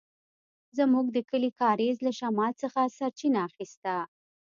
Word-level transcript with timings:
زموږ 0.77 1.05
د 1.15 1.17
کلي 1.29 1.51
کاریز 1.61 1.95
له 2.05 2.11
شمال 2.19 2.51
څخه 2.61 2.81
سرچينه 2.97 3.39
اخيسته. 3.49 3.93